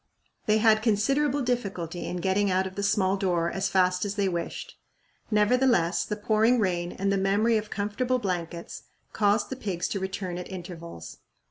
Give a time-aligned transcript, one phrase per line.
[0.47, 4.27] They had considerable difficulty in getting out of the small door as fast as they
[4.27, 4.79] wished.
[5.29, 10.39] Nevertheless, the pouring rain and the memory of comfortable blankets caused the pigs to return
[10.39, 11.19] at intervals.